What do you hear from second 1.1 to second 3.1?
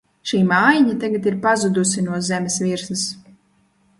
ir pazudusi no zemes virsas.